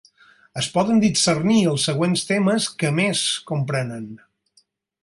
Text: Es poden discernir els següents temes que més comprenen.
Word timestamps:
Es 0.61 0.69
poden 0.77 1.01
discernir 1.03 1.59
els 1.73 1.85
següents 1.91 2.27
temes 2.33 2.69
que 2.85 2.93
més 3.03 3.25
comprenen. 3.53 4.11